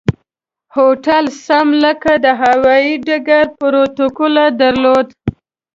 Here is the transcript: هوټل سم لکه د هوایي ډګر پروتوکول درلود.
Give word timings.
هوټل 0.75 1.25
سم 1.45 1.67
لکه 1.83 2.11
د 2.25 2.27
هوایي 2.41 2.93
ډګر 3.07 3.45
پروتوکول 3.59 4.35
درلود. 4.61 5.07